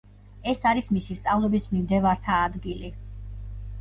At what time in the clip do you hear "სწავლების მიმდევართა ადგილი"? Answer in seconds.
1.19-2.95